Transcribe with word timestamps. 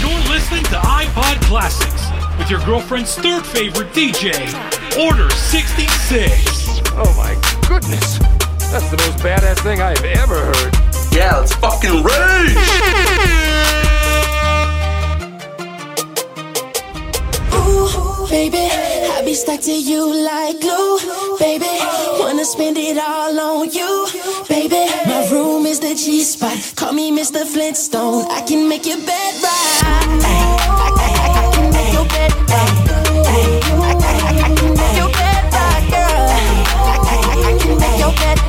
You're 0.00 0.24
listening 0.28 0.64
to 0.64 0.78
iPod 0.78 1.40
Classics 1.42 2.08
with 2.38 2.50
your 2.50 2.60
girlfriend's 2.64 3.14
third 3.14 3.44
favorite 3.44 3.92
DJ, 3.92 4.32
Order 4.98 5.30
66. 5.30 6.80
Oh 6.94 7.14
my 7.16 7.34
goodness. 7.68 8.18
That's 8.70 8.90
the 8.90 8.96
most 8.98 9.18
badass 9.18 9.62
thing 9.62 9.80
I've 9.80 10.04
ever 10.04 10.34
heard. 10.34 10.74
Yeah, 11.10 11.38
let's 11.38 11.54
fucking 11.54 12.04
rage! 12.04 12.56
Ooh, 17.54 18.26
baby, 18.28 18.58
I 18.58 19.22
be 19.24 19.34
stuck 19.34 19.60
to 19.62 19.72
you 19.72 20.04
like 20.22 20.60
glue, 20.60 21.38
baby. 21.38 21.64
Wanna 22.20 22.44
spend 22.44 22.76
it 22.76 22.98
all 22.98 23.40
on 23.40 23.70
you, 23.70 24.06
baby. 24.12 24.17
My 24.17 24.17
room 25.30 25.66
is 25.66 25.80
the 25.80 25.94
G 25.94 26.22
spot. 26.22 26.72
Call 26.76 26.92
me 26.92 27.10
Mr. 27.10 27.44
Flintstone. 27.44 28.26
I 28.30 28.42
can 28.42 28.68
make 28.68 28.86
your 28.86 28.98
bed 28.98 29.34
right. 29.42 29.82
I, 29.82 30.38
I, 30.68 30.88
I, 30.96 31.18
I 31.38 31.50
can 31.54 31.70
make 31.72 31.92
your 31.92 32.04
bed 32.06 32.32
right. 32.50 32.88
I, 34.38 34.54
can 34.54 34.74
make 34.74 34.96
your 34.96 35.10
bed 35.10 35.52
right, 35.54 35.84
girl. 35.90 36.28
I 36.84 37.58
can 37.60 37.78
make 37.78 37.98
your 37.98 38.12
bed 38.12 38.47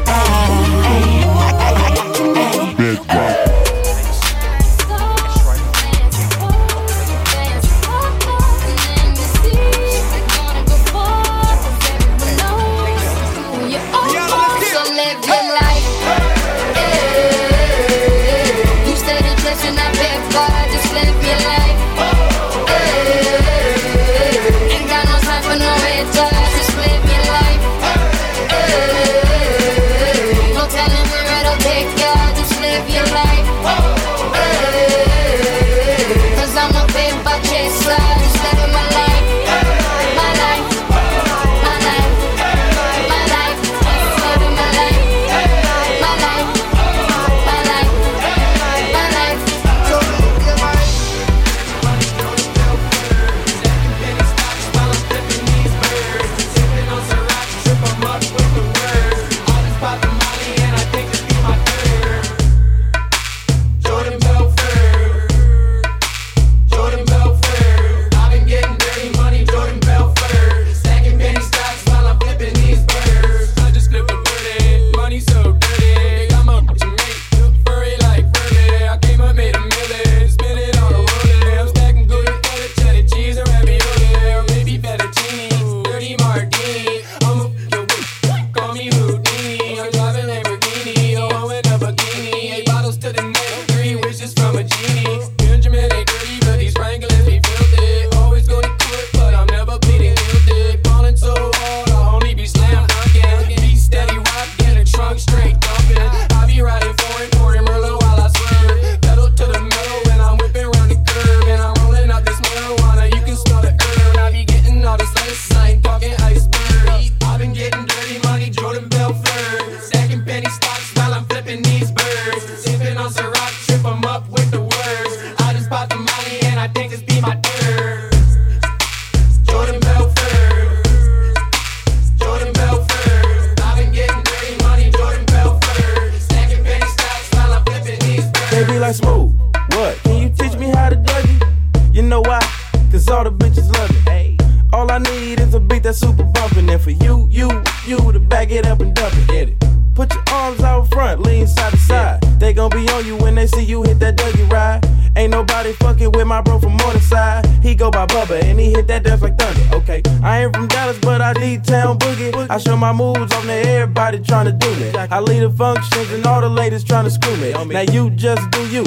all 166.29 166.41
the 166.41 166.50
ladies 166.50 166.84
tryna 166.84 167.12
screw 167.12 167.35
me. 167.38 167.51
Now 167.73 167.91
you 167.91 168.12
just 168.12 168.50
do 168.51 168.62
you, 168.69 168.84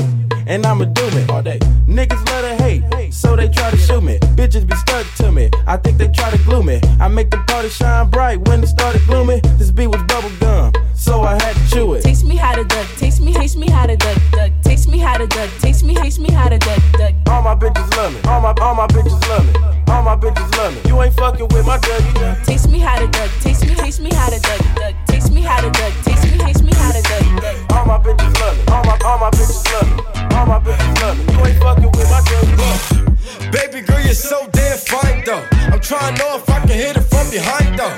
and 0.46 0.64
I'ma 0.64 0.84
do 0.84 1.10
me 1.10 1.24
all 1.28 1.42
day. 1.42 1.58
Niggas 1.86 2.24
love 2.28 2.44
to 2.44 2.62
hate, 2.62 2.82
so 3.12 3.36
they 3.36 3.48
try 3.48 3.70
to 3.70 3.76
shoot 3.76 4.00
me. 4.00 4.18
Bitches 4.34 4.66
be 4.66 4.74
stuck 4.76 5.06
to 5.16 5.30
me. 5.30 5.50
I 5.66 5.76
think 5.76 5.98
they 5.98 6.08
try 6.08 6.30
to 6.30 6.38
glue 6.38 6.62
me. 6.62 6.80
I 6.98 7.08
make 7.08 7.30
the 7.30 7.38
party 7.46 7.68
shine 7.68 8.08
bright 8.10 8.40
when 8.48 8.62
it 8.62 8.66
started 8.66 9.02
gloomy. 9.06 9.40
This 9.58 9.70
beat 9.70 9.88
was 9.88 10.02
bubble 10.04 10.32
gum, 10.40 10.72
so 10.94 11.22
I 11.22 11.34
had 11.34 11.54
to 11.54 11.70
chew 11.70 11.94
it. 11.94 12.02
Taste 12.02 12.24
me 12.24 12.36
how 12.36 12.54
to 12.54 12.64
duck, 12.64 12.86
taste 12.96 13.20
me, 13.20 13.34
taste 13.34 13.56
me 13.56 13.68
how 13.68 13.86
to 13.86 13.96
duck, 13.96 14.18
duck, 14.32 14.50
taste 14.62 14.88
me 14.88 14.98
how 14.98 15.18
to 15.18 15.26
duck, 15.26 15.50
taste 15.60 15.84
me, 15.84 15.94
taste 15.94 16.18
me 16.18 16.30
how 16.32 16.48
to 16.48 16.58
duck, 16.58 16.80
duck. 16.92 17.14
All 17.28 17.42
my 17.42 17.54
bitches 17.54 17.96
love 17.96 18.14
me. 18.14 18.20
All 18.24 18.40
my 18.40 18.54
all 18.60 18.74
my 18.74 18.86
bitches 18.86 19.20
love 19.28 19.46
me. 19.46 19.52
All 19.92 20.02
my 20.02 20.16
bitches 20.16 20.56
love 20.56 20.74
me. 20.74 20.80
You 20.88 21.02
ain't 21.02 21.14
fucking 21.14 21.48
with 21.48 21.66
my 21.66 21.78
Dougie. 21.78 22.44
Taste 22.46 22.68
me 22.68 22.78
how 22.78 22.98
to 22.98 23.06
duck, 23.08 23.30
taste 23.40 23.66
me, 23.66 23.74
taste 23.74 24.00
me 24.00 24.10
how 24.14 24.30
to 24.30 24.40
duck, 24.40 24.60
duck, 24.76 24.94
taste 25.06 25.32
me 25.32 25.42
how 25.42 25.60
to 25.60 25.70
duck, 25.70 25.92
taste 26.02 26.24
me, 26.24 26.38
taste 26.38 26.64
me 26.64 26.72
how 26.74 26.92
to 26.92 27.02
duck, 27.02 27.42
duck. 27.42 27.71
All 27.82 27.88
my 27.88 27.98
bitches 27.98 28.38
love 28.38 28.56
me. 28.56 28.64
All 28.72 28.84
my 28.84 28.96
all 29.04 29.18
my 29.18 29.30
bitches 29.30 29.66
love 29.74 29.90
me. 29.90 30.36
All 30.36 30.46
my 30.46 30.58
bitches 30.60 31.02
love 31.02 31.18
me. 31.18 31.34
You 31.34 31.46
ain't 31.50 31.58
fucking 31.58 31.90
with 31.90 32.10
my 32.14 32.20
Dougie. 32.30 33.50
Baby 33.50 33.80
girl, 33.84 33.98
you're 33.98 34.14
so 34.14 34.46
damn 34.52 34.78
fine 34.78 35.24
though. 35.26 35.42
I'm 35.66 35.80
trying 35.80 36.14
to 36.14 36.22
know 36.22 36.36
if 36.36 36.48
I 36.48 36.60
can 36.60 36.78
hit 36.78 36.96
it 36.96 37.02
from 37.10 37.28
behind 37.28 37.76
though. 37.76 37.90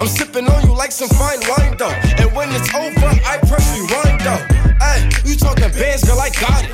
I'm 0.00 0.08
sipping 0.08 0.48
on 0.48 0.64
you 0.64 0.72
like 0.72 0.92
some 0.92 1.10
fine 1.10 1.40
wine 1.44 1.76
though. 1.76 1.92
And 2.16 2.32
when 2.32 2.48
it's 2.56 2.72
over, 2.72 3.12
I 3.28 3.36
press 3.44 3.68
rewind 3.76 4.24
though. 4.24 4.40
Hey, 4.80 5.04
you 5.28 5.36
talking 5.36 5.68
bands, 5.76 6.08
girl, 6.08 6.18
I 6.18 6.30
got 6.32 6.64
it. 6.64 6.72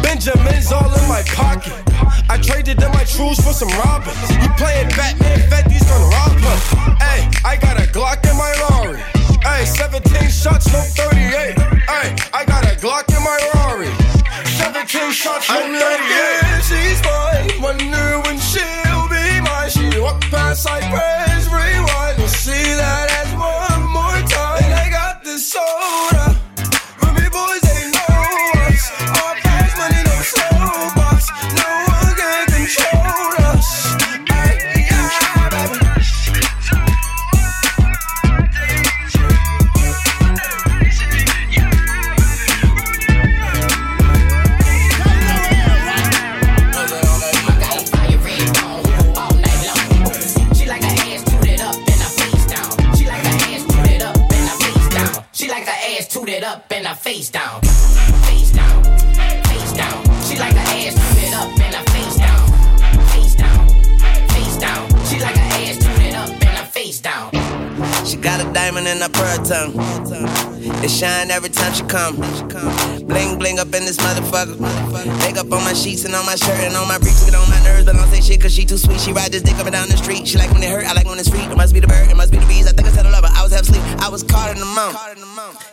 Benjamin's 0.00 0.72
all 0.72 0.88
in 0.88 1.08
my 1.12 1.20
pocket. 1.36 1.76
I 2.32 2.40
traded 2.40 2.80
in 2.80 2.90
my 2.92 3.04
trues 3.04 3.36
for 3.44 3.52
some 3.52 3.68
Robins. 3.84 4.16
You 4.32 4.48
playing 4.56 4.88
Batman, 4.96 5.44
Fetty's 5.52 5.84
gonna 5.84 6.08
rob 6.08 6.40
us. 6.40 6.64
Hey, 7.04 7.28
I 7.44 7.60
got 7.60 7.76
a 7.76 7.84
Glock 7.92 8.24
in 8.24 8.34
my 8.38 8.48
Rari. 8.64 9.15
Hey, 9.46 9.64
17 9.64 10.28
shots, 10.28 10.66
no 10.72 10.80
38. 10.80 11.56
Hey, 11.86 12.16
I 12.34 12.44
got 12.46 12.64
a 12.64 12.74
Glock 12.82 13.06
in 13.16 13.22
my 13.22 13.38
Rari. 13.54 13.94
17 14.58 15.12
shots, 15.12 15.48
no 15.48 15.60
38. 15.60 15.78
Yeah, 15.78 16.60
she's 16.66 17.00
mine. 17.06 17.62
Wonder 17.62 18.20
when 18.26 18.40
she'll 18.40 19.08
be 19.08 19.40
mine. 19.46 19.70
She 19.70 20.00
walk 20.00 20.20
past, 20.32 20.68
I 20.68 20.80
press 20.90 21.25
face 57.06 57.30
down. 57.30 57.60
Face 57.62 58.52
down, 58.52 58.84
face 59.44 59.72
down. 59.72 60.04
She 60.24 60.38
like 60.38 60.54
her 60.54 60.58
ass 60.58 60.94
tooted 60.94 61.34
up 61.34 61.60
and 61.60 61.74
her 61.74 61.84
face 61.92 62.16
down. 62.16 62.48
Face 63.08 63.34
down, 63.34 63.68
face 64.28 64.56
down. 64.56 64.88
She 65.06 65.20
like 65.20 65.36
her 65.36 65.50
ass 65.62 65.78
tooted 65.78 66.14
up 66.14 66.30
and 66.30 66.58
her 66.58 66.66
face 66.66 67.00
down. 67.00 67.30
She 68.04 68.16
got 68.16 68.40
a 68.40 68.52
diamond 68.52 68.86
in 68.88 68.98
her 68.98 69.08
pearl 69.08 69.44
tongue. 69.44 70.55
It 70.82 70.90
shine 70.90 71.30
every 71.30 71.50
time 71.50 71.72
she 71.72 71.84
come. 71.84 72.16
Bling 73.06 73.38
bling 73.38 73.58
up 73.58 73.72
in 73.74 73.84
this 73.84 73.96
motherfucker. 73.98 74.58
Makeup 75.20 75.50
on 75.52 75.62
my 75.64 75.72
sheets 75.72 76.04
and 76.04 76.14
on 76.14 76.26
my 76.26 76.34
shirt 76.34 76.58
and 76.66 76.76
on 76.76 76.88
my 76.88 76.98
briefs. 76.98 77.24
Get 77.24 77.34
on 77.34 77.48
my 77.48 77.62
nerves, 77.62 77.84
but 77.86 77.94
I 77.94 77.98
don't 77.98 78.10
say 78.10 78.20
shit 78.20 78.40
cause 78.40 78.52
she 78.52 78.64
too 78.64 78.78
sweet. 78.78 79.00
She 79.00 79.12
ride 79.12 79.32
this 79.32 79.42
dick 79.42 79.56
up 79.56 79.66
and 79.66 79.72
down 79.72 79.88
the 79.88 79.96
street. 79.96 80.26
She 80.26 80.38
like 80.38 80.50
when 80.52 80.62
it 80.62 80.70
hurt, 80.70 80.86
I 80.86 80.92
like 80.92 81.06
when 81.06 81.18
it's 81.18 81.28
free. 81.28 81.40
It 81.40 81.56
must 81.56 81.74
be 81.74 81.80
the 81.80 81.86
bird, 81.86 82.10
it 82.10 82.16
must 82.16 82.32
be 82.32 82.38
the 82.38 82.46
bees. 82.46 82.66
I 82.66 82.72
think 82.72 82.88
I 82.88 82.90
said 82.90 83.06
I 83.06 83.10
love 83.10 83.24
her. 83.24 83.30
I 83.32 83.42
was 83.42 83.52
half 83.52 83.62
asleep. 83.62 83.82
I 84.02 84.08
was 84.08 84.22
caught 84.22 84.50
in 84.50 84.58
the 84.58 84.66
moment. 84.66 84.98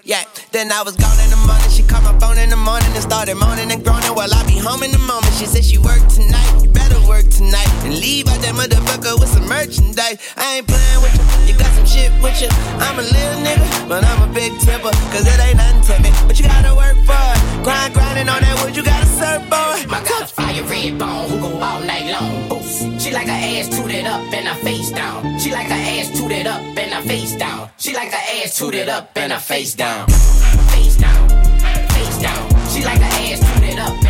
Yeah, 0.03 0.23
then 0.51 0.71
I 0.71 0.83
was 0.83 0.95
gone 0.95 1.17
in 1.23 1.29
the 1.29 1.41
morning. 1.47 1.69
She 1.69 1.83
called 1.83 2.03
my 2.03 2.17
phone 2.19 2.37
in 2.37 2.49
the 2.49 2.59
morning 2.59 2.91
and 2.93 3.01
started 3.01 3.35
moaning 3.35 3.71
and 3.71 3.83
groaning. 3.83 4.13
Well, 4.13 4.29
I 4.33 4.45
be 4.45 4.59
home 4.59 4.83
in 4.83 4.91
the 4.91 4.99
moment. 4.99 5.33
She 5.39 5.45
said 5.45 5.63
she 5.63 5.77
worked 5.77 6.11
tonight. 6.11 6.61
You 6.61 6.69
better 6.69 6.99
work 7.07 7.25
tonight 7.29 7.71
and 7.87 7.95
leave 7.97 8.27
out 8.27 8.39
that 8.43 8.53
motherfucker 8.53 9.19
with 9.19 9.29
some 9.29 9.47
merchandise. 9.47 10.19
I 10.35 10.59
ain't 10.59 10.67
playing 10.67 11.01
with 11.01 11.15
you. 11.15 11.53
You 11.53 11.57
got 11.57 11.71
some 11.73 11.87
shit 11.87 12.11
with 12.21 12.35
you. 12.41 12.51
I'm 12.83 12.99
a 12.99 13.05
little 13.07 13.39
nigga, 13.47 13.87
but 13.87 14.03
I'm 14.03 14.29
a 14.29 14.33
big 14.33 14.51
tipper. 14.83 15.11
Cause 15.11 15.27
it 15.27 15.39
ain't 15.39 15.57
nothing 15.57 15.81
to 15.81 16.01
me. 16.03 16.09
But 16.27 16.39
you 16.39 16.45
gotta 16.45 16.75
work 16.75 16.95
for 17.05 17.15
it. 17.15 17.63
Grind, 17.63 17.93
grinding 17.93 18.29
on 18.29 18.41
that 18.41 18.61
wood, 18.63 18.75
you 18.75 18.83
gotta 18.83 19.05
serve, 19.05 19.43
boy. 19.49 19.89
My 19.89 20.03
God's 20.07 20.31
fire 20.31 20.63
red 20.63 20.97
bone 20.99 21.29
who 21.29 21.39
go 21.39 21.59
all 21.59 21.79
night 21.81 22.11
long. 22.11 22.49
Boost. 22.49 23.01
She 23.01 23.11
like 23.11 23.27
her 23.27 23.33
ass 23.33 23.69
tooted 23.69 24.05
up 24.05 24.21
and 24.33 24.47
her 24.47 24.55
face 24.63 24.91
down. 24.91 25.39
She 25.39 25.51
like 25.51 25.67
her 25.67 25.83
ass 25.99 26.09
tooted 26.17 26.47
up 26.47 26.61
and 26.61 26.93
her 26.93 27.01
face 27.01 27.35
down. 27.35 27.69
She 27.77 27.93
like 27.93 28.11
her 28.11 28.43
ass 28.43 28.57
tooted 28.57 28.89
up 28.89 29.11
and 29.15 29.31
her 29.31 29.39
face 29.39 29.73
down. 29.75 30.07
Face 30.07 30.97
down, 30.97 31.29
face 31.89 32.21
down. 32.21 32.49
She 32.69 32.83
like 32.83 32.99
her 32.99 33.33
ass 33.33 33.39
tooted 33.39 33.79
up 33.79 34.02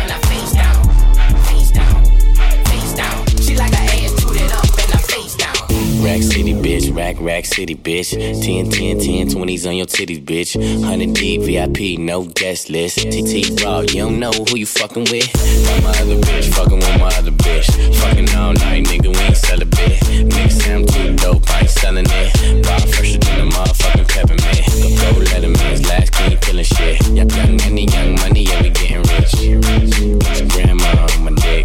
Rack 6.04 6.22
City, 6.22 6.52
bitch. 6.52 6.94
Rack, 6.94 7.16
rack 7.18 7.46
city, 7.46 7.74
bitch. 7.74 8.10
10, 8.12 8.70
10, 8.70 8.98
10, 8.98 9.28
20s 9.28 9.66
on 9.66 9.74
your 9.74 9.86
titties, 9.86 10.22
bitch. 10.22 10.54
100 10.54 11.14
deep, 11.14 11.40
VIP, 11.40 11.98
no 11.98 12.24
guest 12.24 12.68
list. 12.68 12.98
TT 12.98 13.58
Raw, 13.64 13.80
you 13.80 14.04
don't 14.04 14.20
know 14.20 14.30
who 14.30 14.58
you 14.58 14.66
fucking 14.66 15.04
with. 15.10 15.32
Got 15.32 15.82
my 15.82 15.90
other 15.98 16.20
bitch, 16.20 16.52
fucking 16.52 16.78
with 16.78 17.00
my 17.00 17.08
other 17.16 17.30
bitch. 17.30 17.66
Fucking 17.96 18.28
all 18.36 18.52
night, 18.52 18.84
nigga, 18.84 19.08
we 19.08 19.18
ain't 19.18 19.36
sell 19.36 19.62
a 19.62 19.64
bit. 19.64 20.52
Say 20.52 20.74
I'm 20.74 20.84
too 20.84 21.16
dope, 21.16 21.50
I 21.50 21.60
ain't 21.60 21.70
selling 21.70 22.06
it. 22.06 22.66
Raw 22.66 22.78
fresher 22.92 23.18
than 23.18 23.48
the 23.48 23.56
motherfucking 23.56 24.08
peppermint. 24.08 25.00
Go, 25.00 25.12
go, 25.14 25.20
let 25.32 25.42
him 25.42 25.54
in, 25.54 25.70
his 25.72 25.86
last 25.88 26.12
king 26.12 26.36
killing 26.36 26.64
shit. 26.64 27.00
Young, 27.08 27.30
young 27.30 27.56
money, 27.56 27.86
young 27.86 28.14
money, 28.16 28.42
yeah, 28.42 28.62
we 28.62 28.68
getting 28.68 29.02
rich. 29.08 29.32
Your 29.40 30.48
grandma 30.52 31.06
on 31.16 31.24
my 31.24 31.32
dick. 31.40 31.64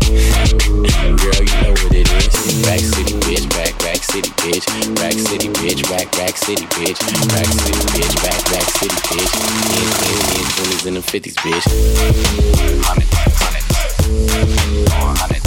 Girl, 1.20 1.44
you 1.44 1.58
know 1.60 1.76
what 1.76 1.92
it 1.92 2.08
is. 2.08 2.66
Rack 2.66 2.80
City, 2.80 3.19
City, 4.10 4.32
bitch. 4.42 4.66
Rack 5.00 5.14
City, 5.14 5.50
bitch. 5.50 5.88
Rack, 5.92 6.12
Rack 6.18 6.36
City, 6.36 6.66
bitch. 6.66 7.00
Rack 7.32 7.46
City, 7.46 7.80
bitch. 7.94 8.24
Rack, 8.24 8.52
Rack 8.52 8.64
City, 8.64 8.96
bitch. 9.06 9.34
In, 9.70 9.86
in, 10.10 10.18
in, 10.40 10.46
20s 10.50 10.86
and 10.88 10.98
the 10.98 11.02
50s, 11.02 11.36
bitch. 11.36 11.66
100, 12.86 13.06
100, 13.14 14.90
100. 14.90 15.39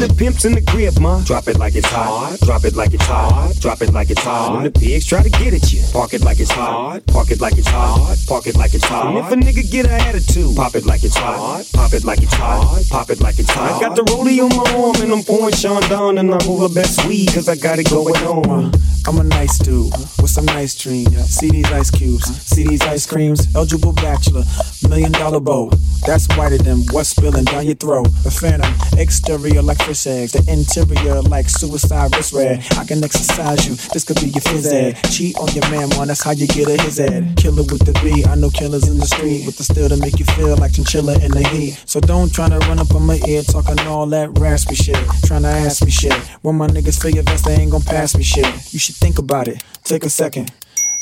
The 0.00 0.08
pimp's 0.16 0.46
in 0.46 0.54
the 0.54 0.62
crib, 0.62 0.98
ma, 0.98 1.22
drop 1.24 1.46
it 1.46 1.58
like 1.58 1.74
it's 1.76 1.86
hot. 1.86 2.38
Drop 2.40 2.64
it 2.64 2.74
like 2.74 2.94
it's 2.94 3.04
hot. 3.04 3.52
Drop 3.60 3.82
it 3.82 3.92
like 3.92 4.08
it's 4.08 4.22
hot. 4.22 4.54
When 4.54 4.64
the 4.64 4.70
pigs 4.70 5.04
try 5.04 5.22
to 5.22 5.28
get 5.28 5.52
at 5.52 5.70
you, 5.74 5.82
park 5.92 6.14
it 6.14 6.24
like 6.24 6.40
it's 6.40 6.50
hot. 6.50 7.04
Park 7.08 7.30
it 7.30 7.42
like 7.42 7.58
it's 7.58 7.68
hot. 7.68 8.16
Park 8.26 8.46
it 8.46 8.56
like 8.56 8.72
it's 8.72 8.84
hot. 8.84 9.08
And 9.08 9.18
if 9.18 9.30
a 9.30 9.36
nigga 9.36 9.70
get 9.70 9.84
an 9.84 10.00
attitude, 10.00 10.56
pop 10.56 10.74
it 10.74 10.86
like 10.86 11.04
it's 11.04 11.18
hot. 11.18 11.68
Pop 11.74 11.92
it 11.92 12.04
like 12.04 12.22
it's 12.22 12.32
hot. 12.32 12.82
Pop 12.88 13.10
it 13.10 13.20
like 13.20 13.38
it's 13.38 13.50
hot. 13.50 13.76
I 13.76 13.88
got 13.88 13.94
the 13.94 14.02
rollie 14.04 14.40
on 14.40 14.48
my 14.56 14.64
arm 14.72 14.96
and 15.02 15.12
I'm 15.12 15.22
pouring 15.22 15.52
Chandon 15.52 16.16
and 16.16 16.32
I'm 16.32 16.38
the 16.38 16.72
best 16.74 17.06
weed 17.06 17.28
cause 17.34 17.50
I 17.50 17.56
got 17.56 17.78
it 17.78 17.90
going 17.90 18.16
on. 18.24 18.72
I'm 19.06 19.18
a 19.18 19.24
nice 19.24 19.58
dude 19.58 19.92
with 20.30 20.46
some 20.46 20.56
nice 20.56 20.74
dreams. 20.74 21.16
See 21.24 21.50
these 21.50 21.70
ice 21.72 21.90
cubes, 21.90 22.24
see 22.46 22.64
these 22.64 22.82
ice 22.82 23.06
creams. 23.06 23.54
Eligible 23.54 23.92
bachelor, 23.92 24.44
million 24.88 25.12
dollar 25.12 25.40
bow. 25.40 25.70
That's 26.06 26.26
whiter 26.36 26.58
than 26.58 26.82
what's 26.92 27.10
spilling 27.10 27.44
down 27.44 27.66
your 27.66 27.74
throat. 27.74 28.08
A 28.26 28.30
phantom, 28.30 28.72
exterior 28.96 29.62
like 29.62 29.82
fish 29.82 30.06
eggs, 30.06 30.32
the 30.32 30.44
interior 30.50 31.20
like 31.22 31.48
suicide 31.48 32.14
wrist 32.14 32.32
red. 32.32 32.64
I 32.76 32.84
can 32.84 33.02
exercise 33.02 33.66
you, 33.66 33.74
this 33.92 34.04
could 34.04 34.20
be 34.20 34.28
your 34.28 34.42
phys 34.42 34.72
ed. 34.72 34.96
Cheat 35.10 35.36
on 35.38 35.48
your 35.48 35.68
man, 35.70 35.88
man, 35.90 36.08
that's 36.08 36.22
how 36.22 36.32
you 36.32 36.46
get 36.46 36.68
a 36.68 36.80
his 36.82 37.00
ed. 37.00 37.36
Killer 37.36 37.64
with 37.64 37.84
the 37.84 37.92
B, 38.02 38.24
I 38.24 38.34
know 38.34 38.50
killers 38.50 38.88
in 38.88 38.98
the 38.98 39.06
street 39.06 39.46
with 39.46 39.56
the 39.58 39.64
steel 39.64 39.88
to 39.88 39.96
make 39.96 40.18
you 40.18 40.24
feel 40.36 40.56
like 40.56 40.72
chinchilla 40.72 41.14
in 41.24 41.30
the 41.32 41.46
heat. 41.48 41.82
So 41.86 42.00
don't 42.00 42.32
try 42.32 42.48
to 42.48 42.58
run 42.70 42.78
up 42.78 42.94
on 42.94 43.02
my 43.02 43.20
ear 43.26 43.42
talking 43.42 43.78
all 43.80 44.06
that 44.06 44.38
raspy 44.38 44.74
shit. 44.74 44.98
Trying 45.24 45.42
to 45.42 45.48
ask 45.48 45.84
me 45.84 45.90
shit. 45.90 46.14
When 46.42 46.56
my 46.56 46.68
niggas 46.68 47.00
feel 47.00 47.10
your 47.10 47.24
vest, 47.24 47.44
they 47.44 47.54
ain't 47.54 47.72
gon' 47.72 47.82
pass 47.82 48.16
me 48.16 48.22
shit. 48.22 48.46
You 48.72 48.78
should 48.78 48.96
think 48.96 49.18
about 49.18 49.48
it, 49.48 49.62
take 49.84 50.04
a 50.04 50.10
second. 50.20 50.52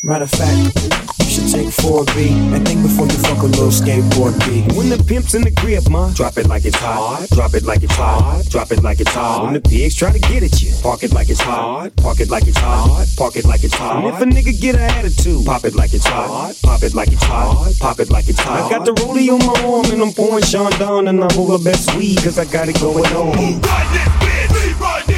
Matter 0.05 0.27
of 0.27 0.31
fact, 0.31 0.79
you 1.19 1.27
should 1.27 1.51
take 1.51 1.67
4B 1.83 2.55
and 2.55 2.63
think 2.65 2.83
before 2.83 3.07
you 3.07 3.19
fuck 3.27 3.43
a 3.43 3.47
little 3.47 3.75
Skateboard 3.75 4.39
P. 4.45 4.63
When 4.79 4.89
the 4.91 5.03
pimp's 5.11 5.35
in 5.35 5.43
the 5.43 5.51
crib, 5.51 5.91
ma, 5.91 6.13
drop 6.13 6.39
it 6.39 6.47
like 6.47 6.65
it's 6.65 6.77
hot. 6.77 7.27
Drop 7.35 7.53
it 7.55 7.65
like 7.65 7.83
it's 7.83 7.97
hot. 7.97 8.45
Drop 8.49 8.71
it 8.71 8.81
like 8.85 9.01
it's 9.01 9.11
hot. 9.11 9.43
When 9.43 9.55
the 9.55 9.61
pigs 9.61 9.97
try 9.97 10.13
to 10.13 10.21
get 10.21 10.45
at 10.45 10.63
you, 10.63 10.73
park 10.85 11.03
it 11.03 11.13
like 11.13 11.31
it's 11.31 11.41
hot. 11.41 11.97
Park 11.97 12.21
it 12.21 12.31
like 12.31 12.47
it's 12.47 12.59
hot. 12.59 13.09
Park 13.17 13.35
it 13.35 13.45
like 13.45 13.65
it's 13.65 13.75
hot. 13.75 14.05
And 14.05 14.15
if 14.15 14.23
a 14.23 14.27
nigga 14.27 14.55
get 14.61 14.77
an 14.77 14.83
attitude, 14.83 15.45
pop 15.45 15.65
it 15.65 15.75
like 15.75 15.93
it's 15.93 16.07
hot. 16.07 16.55
Pop 16.63 16.85
it 16.85 16.95
like 16.95 17.11
it's 17.11 17.25
hot. 17.25 17.75
Pop 17.81 17.99
it 17.99 18.11
like 18.11 18.29
it's 18.29 18.39
hot. 18.39 18.71
I 18.71 18.71
got 18.71 18.87
the 18.87 18.93
rollie 19.03 19.31
on 19.35 19.43
my 19.45 19.59
arm 19.67 19.91
and 19.91 20.01
I'm 20.01 20.13
pouring 20.13 20.45
Chandon 20.45 21.09
and 21.09 21.25
I'm 21.25 21.37
all 21.37 21.59
the 21.59 21.65
best 21.65 21.93
weed 21.97 22.19
cause 22.23 22.39
I 22.39 22.45
got 22.45 22.69
it 22.69 22.79
going 22.79 23.05
on. 23.19 23.37
Who 23.37 23.59
this 23.59 24.09
bitch? 24.23 25.09
Is 25.11 25.18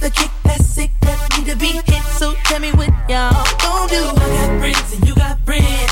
with 0.00 0.10
a 0.10 0.14
kick 0.14 0.30
that's 0.44 0.66
sick, 0.66 0.90
that 1.00 1.38
need 1.38 1.46
to 1.46 1.56
be 1.56 1.66
hit. 1.66 2.02
So 2.18 2.34
tell 2.44 2.60
me 2.60 2.70
what 2.72 2.88
y'all 3.08 3.44
gon' 3.58 3.88
do. 3.88 4.02
I 4.04 4.28
got 4.36 4.60
friends 4.60 4.92
and 4.94 5.08
you 5.08 5.14
got 5.14 5.38
friends. 5.40 5.89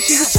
she 0.00 0.16
was 0.16 0.37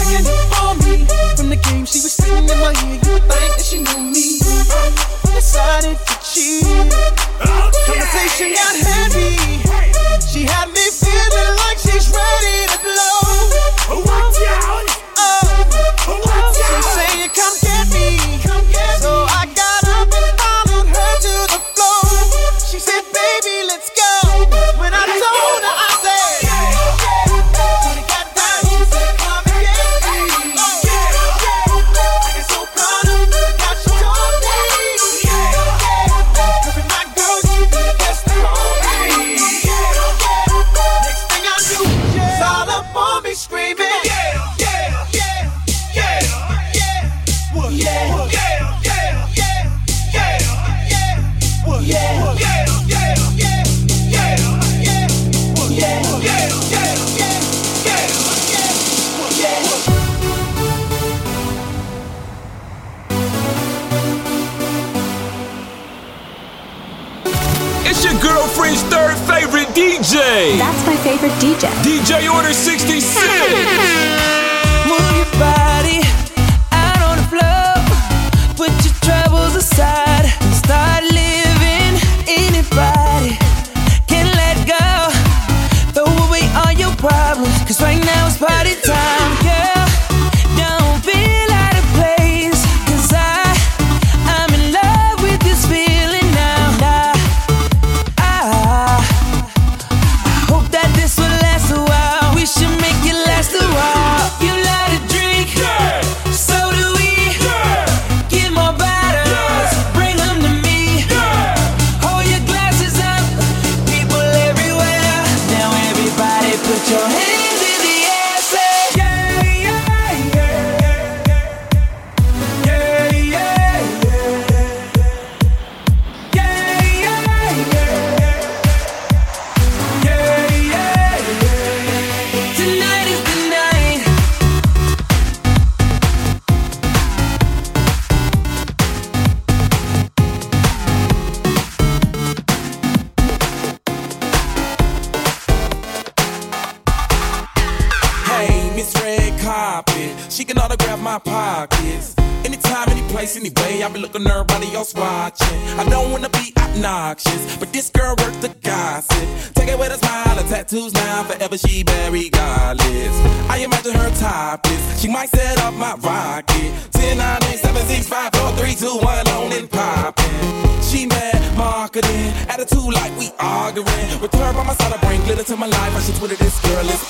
once 175.50 175.52
in 175.52 175.60
my 175.60 175.78
life. 175.78 175.96
I 175.96 176.00
should 176.02 176.16
Twitter 176.16 176.36
this 176.36 176.60
girl. 176.62 176.86
It's 176.86 177.09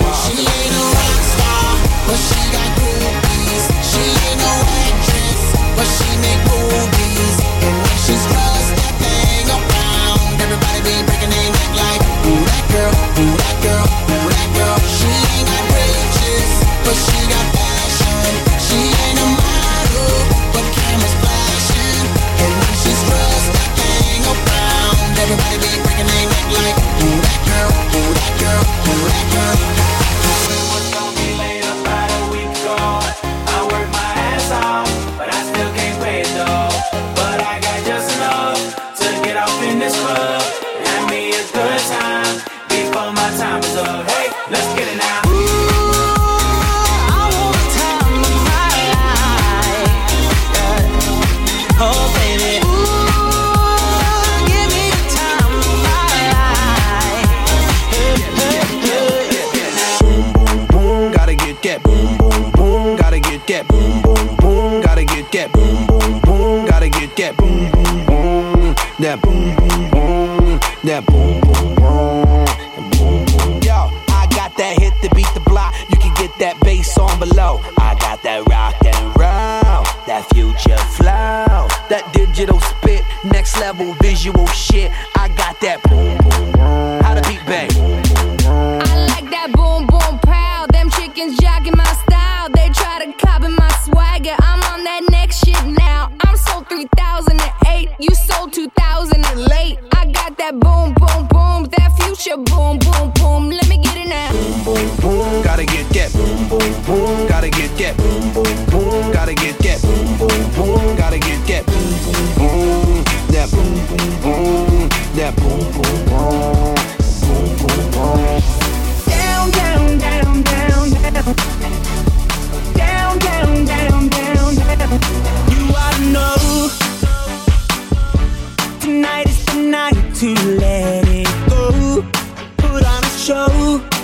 show. 133.30 133.99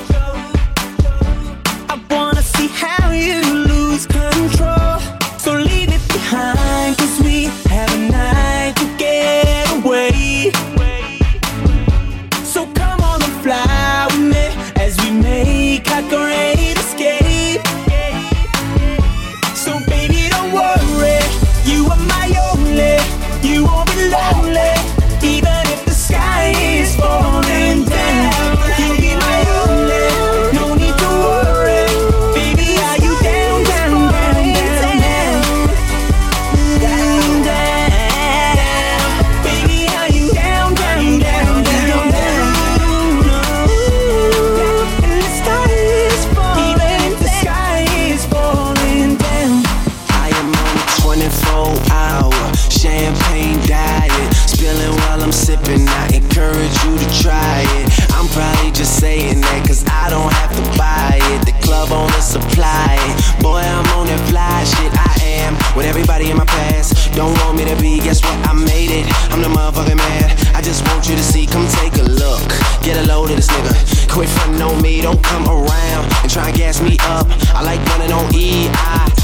guess 68.05 68.21
what? 68.21 68.37
I 68.47 68.53
made 68.53 68.91
it. 68.91 69.05
I'm 69.33 69.41
the 69.41 69.49
motherfucking 69.49 69.97
man. 69.97 70.29
I 70.53 70.61
just 70.61 70.85
want 70.87 71.09
you 71.09 71.15
to 71.15 71.23
see, 71.23 71.47
come 71.47 71.67
take 71.81 71.97
a 71.97 72.03
look. 72.03 72.47
Get 72.83 72.97
a 73.03 73.07
load 73.07 73.31
of 73.31 73.37
this 73.37 73.47
nigga. 73.47 73.73
Quit 74.13 74.29
frontin' 74.29 74.61
on 74.61 74.79
me, 74.79 75.01
don't 75.01 75.21
come 75.23 75.47
around 75.47 76.05
and 76.21 76.29
try 76.29 76.49
and 76.49 76.55
gas 76.55 76.79
me 76.81 76.97
up. 77.01 77.25
I 77.55 77.63
like 77.63 77.81
running 77.89 78.11
on 78.11 78.29
E. 78.35 78.69
I 78.69 79.14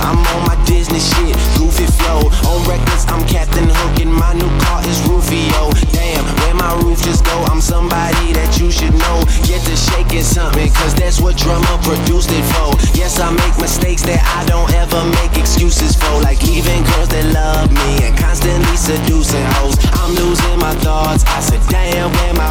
I'm 0.00 0.18
on 0.18 0.40
my 0.46 0.56
Disney 0.64 1.00
shit, 1.00 1.36
goofy 1.58 1.86
flow. 1.86 2.28
On 2.48 2.58
records, 2.68 3.04
I'm 3.08 3.26
Captain 3.28 3.68
Hook, 3.68 4.00
and 4.00 4.12
my 4.12 4.32
new 4.34 4.50
car 4.64 4.80
is 4.88 5.00
Rufio. 5.08 5.70
Damn, 5.92 6.24
where 6.42 6.54
my 6.54 6.72
roof 6.82 7.02
just 7.02 7.24
go? 7.24 7.36
I'm 7.50 7.60
somebody 7.60 8.32
that 8.32 8.58
you 8.58 8.70
should 8.70 8.94
know. 8.94 9.24
Get 9.44 9.60
to 9.68 9.76
shaking 9.76 10.24
something, 10.24 10.72
cause 10.72 10.94
that's 10.94 11.20
what 11.20 11.36
Drumma 11.36 11.78
produced 11.82 12.30
it 12.32 12.44
for. 12.56 12.74
Yes, 12.96 13.20
I 13.20 13.30
make 13.30 13.56
mistakes 13.60 14.02
that 14.02 14.20
I 14.36 14.44
don't 14.46 14.70
ever 14.74 15.00
make 15.22 15.36
excuses 15.36 15.96
for. 15.96 16.20
Like 16.20 16.42
leaving 16.42 16.82
girls 16.94 17.08
that 17.10 17.26
love 17.32 17.70
me 17.70 18.06
and 18.06 18.16
constantly 18.16 18.76
seducing 18.76 19.44
hoes. 19.60 19.76
I'm 20.00 20.14
losing 20.14 20.58
my 20.58 20.74
thoughts. 20.80 21.24
I 21.26 21.40
said, 21.40 21.60
damn, 21.68 22.10
where 22.12 22.34
my 22.34 22.50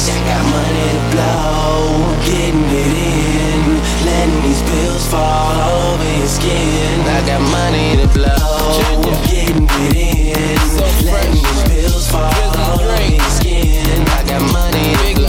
bitch, 0.00 0.10
I 0.10 0.16
got 0.24 0.44
money 0.50 0.88
to 0.96 1.02
blow, 1.12 2.16
getting 2.24 2.64
it 2.64 2.92
in, 2.96 3.80
letting 4.04 4.42
these 4.42 4.62
bills 4.62 5.06
fall 5.06 5.20
all 5.20 5.94
over 5.94 6.18
your 6.18 6.28
skin. 6.28 7.00
I 7.00 7.22
got 7.26 7.40
money 7.50 7.96
to 7.96 8.06
blow, 8.08 9.02
getting 9.28 9.66
it 9.68 9.96
in, 9.96 10.58
letting 11.06 11.32
these 11.32 11.62
bills 11.68 12.08
fall 12.10 12.22
all 12.24 12.80
over 12.80 13.02
your 13.02 13.30
skin. 13.30 14.06
I 14.08 14.24
got 14.26 14.42
money 14.52 14.94
to 14.96 15.14
blow. 15.14 15.28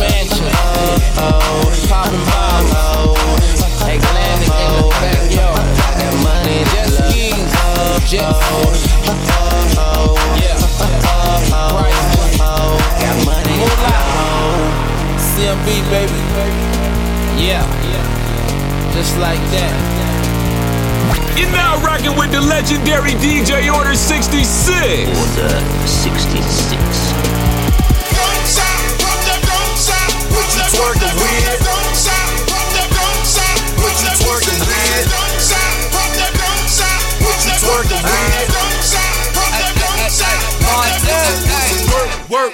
Oh, 1.17 1.27
oh, 1.27 1.67
oh, 1.91 2.67
oh, 2.73 3.15
hey, 3.85 3.97
Glenn, 3.99 4.39
oh, 4.49 4.91
yo, 5.29 5.47
I 5.51 5.95
got 5.99 6.15
money 6.23 6.59
to 6.63 6.81
blow. 6.89 7.09
Oh, 8.23 8.90
CMB, 15.41 15.65
baby. 15.89 16.21
Yeah. 17.41 17.65
Just 18.93 19.17
like 19.17 19.41
that. 19.49 19.73
You're 21.33 21.49
now 21.49 21.81
rocking 21.81 22.13
with 22.13 22.29
the 22.29 22.41
legendary 22.41 23.17
DJ 23.17 23.73
Order 23.73 23.95
66. 23.97 24.37
Order 24.37 25.49
66. 25.89 26.77
What 30.29 30.45
you 30.53 30.61
twerking 30.77 31.09
with? 31.17 31.57
What 33.81 33.97
you 33.97 34.13
twerking 34.21 34.61
with? 34.61 35.09
What 37.17 37.41
you 37.41 37.53
twerking 37.65 38.05
with? 38.05 38.45
Work, 40.69 41.01
work, 41.09 42.29
work, 42.29 42.29
work, 42.29 42.50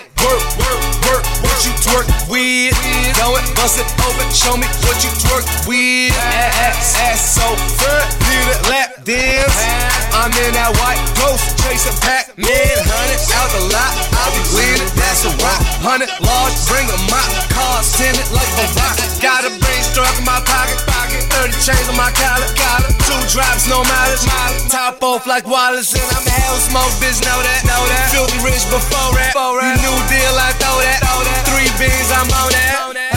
with? 2.37 3.17
Know 3.17 3.35
it, 3.35 3.45
bust 3.55 3.79
it 3.79 3.89
open. 4.05 4.29
Show 4.31 4.55
me 4.57 4.67
what 4.85 5.03
you 5.03 5.09
twerk 5.17 5.45
with. 5.67 6.13
Ass, 6.13 6.95
ass 6.99 7.21
so 7.35 7.47
fat, 7.79 8.05
need 8.29 8.47
a 8.53 8.69
lap 8.69 8.96
I'm 9.07 10.35
in 10.35 10.51
that 10.51 10.75
white 10.83 10.99
ghost, 11.15 11.55
chasing 11.63 11.95
Pac-Man. 12.03 12.43
Hundred 12.43 13.23
out 13.39 13.47
the 13.55 13.63
lot, 13.71 13.95
I'll 14.11 14.35
be 14.35 14.43
winning, 14.51 14.91
That's 14.99 15.23
a 15.23 15.31
rock. 15.39 15.63
Hundred 15.79 16.11
large, 16.19 16.51
bring 16.67 16.83
a 16.91 16.99
mop. 17.07 17.23
Cars 17.47 17.87
tinted 17.95 18.27
like 18.35 18.51
a 18.59 18.67
rock. 18.75 18.99
Got 19.23 19.47
a 19.47 19.51
brain 19.63 19.79
struck 19.87 20.11
in 20.19 20.27
my 20.27 20.43
pocket, 20.43 20.75
pocket. 20.91 21.23
Thirty 21.31 21.55
chains 21.55 21.87
on 21.87 21.95
my 21.95 22.11
collar, 22.19 22.51
collar. 22.59 22.91
Two 23.07 23.15
drops, 23.31 23.63
no 23.71 23.79
mileage, 23.87 24.27
mileage. 24.27 24.67
Top 24.67 24.99
off 24.99 25.23
like 25.23 25.47
Wallace, 25.47 25.95
and 25.95 26.03
I'm 26.11 26.27
hell 26.27 26.59
smoke, 26.59 26.91
bitch. 26.99 27.23
Know 27.23 27.39
that, 27.39 27.63
know 27.63 27.83
that. 27.87 28.11
Filthy 28.11 28.43
rich 28.43 28.67
before 28.67 29.15
that. 29.15 29.31
You 29.31 29.71
new 29.87 29.97
deal, 30.11 30.35
I 30.35 30.51
throw 30.59 30.83
that. 30.83 30.99
Three 31.47 31.71
beans, 31.79 32.11
I'm 32.11 32.27
on 32.27 32.51
that. 32.51 33.07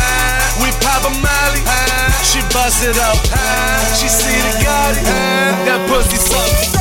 We 0.63 0.71
pop 0.79 1.03
a 1.03 1.11
ah, 1.11 1.40
she 2.71 2.87
it 2.87 2.99
up. 2.99 3.17
She 3.97 4.09
see 4.09 4.31
the 4.31 4.65
Gotti, 4.65 5.03
that 5.67 5.87
pussy 5.89 6.17
suck. 6.17 6.80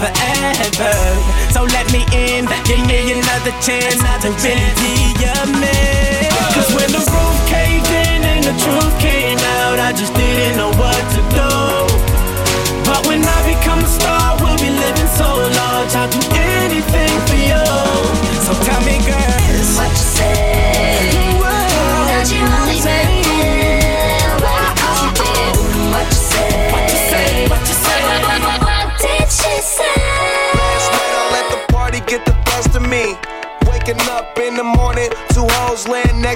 Last 0.00 0.76
forever. 0.76 0.92
So 1.52 1.64
let 1.64 1.90
me 1.92 2.04
in, 2.12 2.46
give 2.64 2.86
me 2.86 3.12
another 3.12 3.52
chance 3.60 4.00
to 4.22 4.30
really 4.30 4.72
be 4.80 5.14
your 5.20 5.46
man. 5.60 6.30
Cause 6.54 6.72
when 6.74 6.90
the 6.92 6.98
roof 6.98 7.38
caved 7.48 7.86
in 7.86 8.24
and 8.24 8.44
the 8.44 8.54
truth 8.62 9.00
came 9.00 9.38
out, 9.38 9.78
I 9.78 9.92
just 9.92 10.14
didn't 10.14 10.56
know 10.56 10.70
what 10.70 11.02
to 11.14 11.20
do. 11.34 11.50
But 12.84 13.06
when 13.06 13.22
I 13.24 13.38
become 13.46 13.80
a 13.80 13.88
star, 13.88 14.36
we'll 14.40 14.58
be 14.58 14.70
living 14.70 15.10
so 15.16 15.28
large. 15.28 15.94
I'll 15.94 16.10
do 16.10 16.35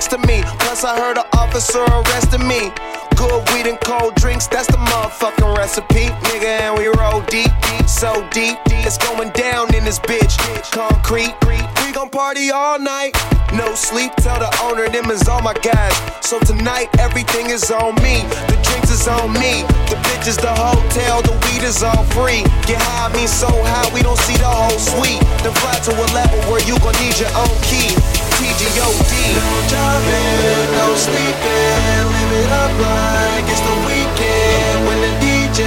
next 0.01 0.09
to 0.09 0.19
me. 0.27 0.41
Plus 0.61 0.83
I 0.83 0.97
heard 0.97 1.19
an 1.19 1.27
officer 1.35 1.85
arresting 1.85 2.49
me. 2.49 2.73
Good 3.21 3.45
weed 3.53 3.67
and 3.69 3.79
cold 3.83 4.15
drinks, 4.15 4.47
that's 4.47 4.67
the 4.67 4.79
motherfucking 4.79 5.55
recipe. 5.55 6.09
Nigga, 6.33 6.65
and 6.65 6.79
we 6.79 6.87
roll 6.89 7.21
deep, 7.29 7.53
so 7.87 8.27
deep. 8.33 8.57
It's 8.81 8.97
going 8.97 9.29
down 9.37 9.75
in 9.75 9.85
this 9.85 9.99
bitch. 9.99 10.41
Concrete, 10.73 11.37
we 11.45 11.93
gon' 11.93 12.09
party 12.09 12.51
all 12.51 12.79
night. 12.79 13.13
No 13.53 13.75
sleep, 13.75 14.17
tell 14.17 14.39
the 14.39 14.49
owner 14.63 14.89
them 14.89 15.11
is 15.11 15.29
all 15.29 15.43
my 15.43 15.53
guys. 15.53 15.93
So 16.25 16.41
tonight 16.41 16.89
everything 16.99 17.51
is 17.51 17.71
on 17.71 17.95
me. 17.97 18.25
The 18.49 18.57
drinks 18.65 18.91
is 18.91 19.07
on 19.07 19.35
me. 19.35 19.69
The 19.93 20.01
bitches, 20.09 20.41
the 20.41 20.55
hotel, 20.57 21.21
the 21.21 21.37
weed 21.45 21.63
is 21.63 21.83
all 21.83 22.05
free. 22.17 22.41
Get 22.65 22.81
high, 22.81 23.13
me 23.13 23.27
so 23.27 23.53
high, 23.53 23.93
we 23.93 24.01
don't 24.01 24.19
see 24.25 24.39
the 24.41 24.49
whole 24.49 24.81
suite. 24.81 25.21
Then 25.45 25.53
fly 25.61 25.77
to 25.77 25.93
a 25.93 26.07
level 26.17 26.41
where 26.51 26.65
you 26.65 26.79
gon' 26.81 26.97
need 27.05 27.21
your 27.21 27.35
own 27.37 27.53
key. 27.69 27.93
TGOD. 28.41 29.13
No 29.37 29.49
driving, 29.69 30.73
no 30.73 30.95
sleeping. 30.97 32.05
Live 32.09 32.33
it 32.41 32.51
up 32.51 32.73
like 32.81 33.10
it's 33.51 33.63
the 33.63 33.77
weekend. 33.89 34.77
When 34.87 34.99
the 35.07 35.13
DJ 35.23 35.61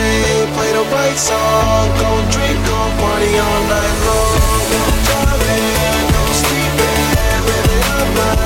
play 0.55 0.71
the 0.77 0.85
right 0.95 1.17
song, 1.17 1.89
gon' 1.99 2.25
drink, 2.31 2.57
gon' 2.67 2.91
party 3.01 3.31
all 3.45 3.61
night 3.73 3.97
long. 4.07 4.39
No 4.71 4.81
driving, 5.07 6.05
no 6.15 6.23
sleeping. 6.41 7.01
Live 7.47 7.69
it 7.75 7.85
up 7.97 8.09
like 8.19 8.42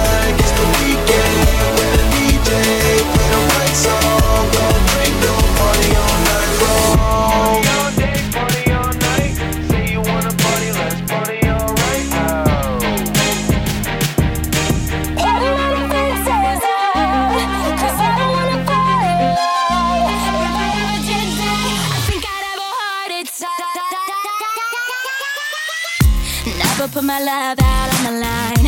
put 26.98 27.06
my 27.06 27.20
love 27.20 27.60
out 27.62 27.90
on 27.96 28.04
the 28.10 28.16
line. 28.26 28.66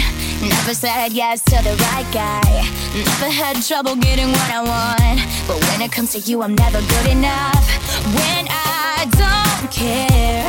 Never 0.48 0.76
said 0.76 1.14
yes 1.14 1.42
to 1.46 1.58
the 1.64 1.74
right 1.90 2.06
guy. 2.14 2.46
Never 2.94 3.30
had 3.42 3.56
trouble 3.64 3.96
getting 3.96 4.30
what 4.30 4.50
I 4.52 4.62
want. 4.62 5.20
But 5.48 5.58
when 5.68 5.82
it 5.82 5.92
comes 5.92 6.12
to 6.14 6.20
you, 6.20 6.44
I'm 6.44 6.54
never 6.54 6.80
good 6.80 7.08
enough. 7.10 7.66
When 8.14 8.46
I 8.50 9.10
don't 9.18 9.72
care, 9.72 10.46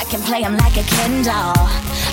I 0.00 0.04
can 0.08 0.22
play 0.22 0.40
him 0.40 0.56
like 0.64 0.78
a 0.78 0.84
Ken 0.94 1.22
doll. 1.22 1.60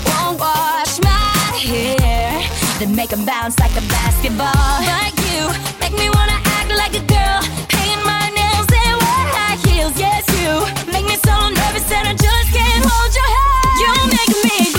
Won't 0.08 0.38
wash 0.38 1.00
my 1.00 1.56
hair, 1.56 2.44
then 2.78 2.94
make 2.94 3.10
him 3.10 3.24
bounce 3.24 3.58
like 3.58 3.72
a 3.80 3.84
basketball. 3.88 4.76
But 4.84 5.16
you 5.24 5.48
make 5.80 5.96
me 5.96 6.10
wanna 6.16 6.36
act 6.58 6.68
like 6.82 6.92
a 6.92 7.04
girl, 7.08 7.40
paint 7.72 8.00
my 8.04 8.28
nails 8.36 8.68
and 8.82 8.94
wear 9.00 9.24
high 9.32 9.56
heels. 9.64 9.96
Yes, 9.96 10.28
you 10.36 10.52
make 10.92 11.06
me 11.08 11.16
so 11.24 11.32
nervous 11.48 11.88
that 11.88 12.04
I 12.04 12.12
just 12.12 12.48
can't 12.52 12.84
hold 12.84 13.12
your 13.16 13.30
hand. 13.36 13.76
You 13.80 13.92
make 14.12 14.34
me 14.44 14.77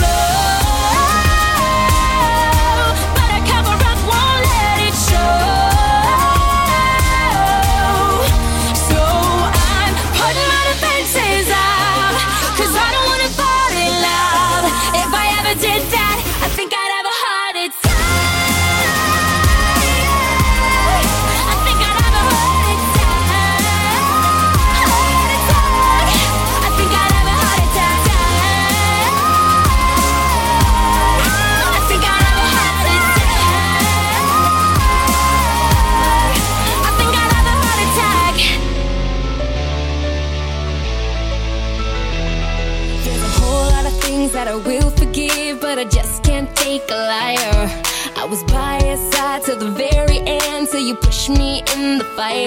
a 46.88 46.96
liar. 47.12 47.68
I 48.16 48.24
was 48.28 48.42
by 48.44 48.78
your 48.84 48.96
side 49.12 49.42
till 49.44 49.58
the 49.58 49.70
very 49.70 50.18
end, 50.26 50.68
till 50.68 50.80
you 50.80 50.94
pushed 50.94 51.28
me 51.28 51.62
in 51.74 51.98
the 51.98 52.04
fire. 52.16 52.46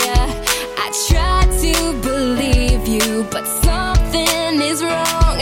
I 0.83 0.87
tried 1.07 1.49
to 1.63 1.73
believe 2.01 2.87
you, 2.87 3.25
but 3.29 3.45
something 3.45 4.61
is 4.61 4.83
wrong. 4.83 5.37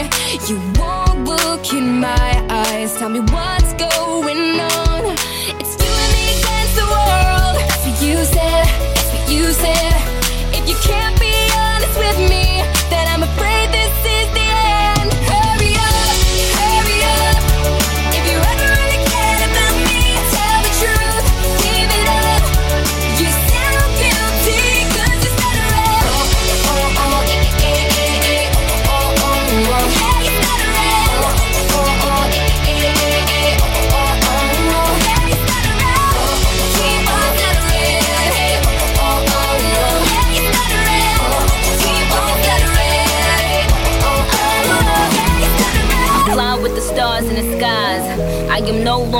You 0.48 0.58
won't 0.78 1.24
look 1.24 1.72
in 1.72 2.00
my 2.00 2.32
eyes, 2.50 2.96
tell 2.98 3.08
me 3.08 3.20
what's 3.20 3.72
going 3.74 4.60
on. 4.60 4.91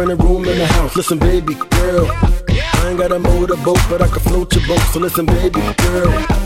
rent 0.00 0.12
a 0.12 0.24
room 0.24 0.44
in 0.46 0.58
the 0.58 0.66
house. 0.66 0.96
Listen, 0.96 1.18
baby 1.18 1.54
girl. 1.54 2.06
I 2.10 2.88
ain't 2.88 2.98
got 2.98 3.12
a 3.12 3.18
motorboat, 3.18 3.78
but 3.90 4.00
I 4.00 4.08
can 4.08 4.20
float 4.20 4.54
your 4.54 4.66
boat. 4.66 4.80
So 4.92 4.98
listen, 5.00 5.26
baby 5.26 5.60
girl. 5.76 6.39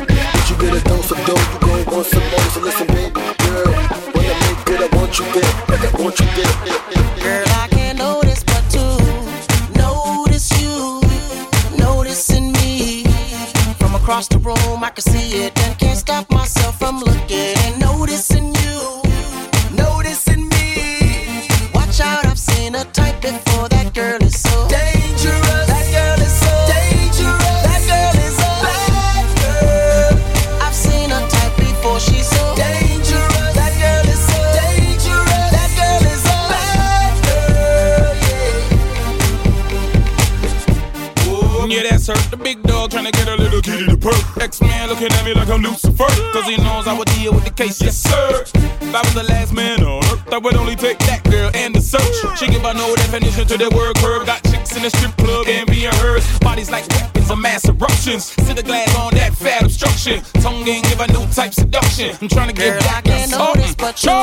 case, 47.57 47.81
yes 47.81 47.97
sir. 47.97 48.43
If 48.81 48.95
I 48.95 49.01
was 49.01 49.15
the 49.15 49.23
last 49.23 49.53
man 49.53 49.83
on 49.83 50.05
earth, 50.05 50.33
I 50.33 50.39
would 50.39 50.57
only 50.57 50.77
take 50.77 50.99
that 51.01 51.23
girl 51.25 51.51
and 51.55 51.75
the 51.75 51.81
search. 51.81 52.39
She 52.39 52.47
give 52.47 52.63
her 52.63 52.75
no 52.75 52.95
definition 52.97 53.47
to 53.47 53.57
the 53.57 53.71
word 53.75 53.97
curve. 53.97 54.27
Got 54.27 54.43
chicks 54.45 54.77
in 54.77 54.83
the 54.83 54.91
strip 54.91 55.17
club 55.17 55.47
and 55.47 55.69
being 55.71 55.93
hers. 56.03 56.25
Bodies 56.41 56.71
like 56.71 56.87
weapons 56.89 57.31
of 57.31 57.39
mass 57.39 57.69
eruptions. 57.69 58.25
See 58.25 58.53
the 58.53 58.63
glass 58.63 58.95
on 58.97 59.15
that 59.15 59.35
fat 59.35 59.63
obstruction. 59.63 60.23
Tongue 60.43 60.67
ain't 60.67 60.85
give 60.89 61.01
a 61.01 61.07
new 61.09 61.27
type 61.33 61.55
seduction. 61.55 62.17
I'm 62.21 62.29
trying 62.29 62.49
to 62.49 62.55
get 62.55 62.81
back. 62.81 63.07
I 63.07 63.09
can't 63.09 63.31
notice, 63.31 63.75
but 63.75 64.03
you 64.03 64.19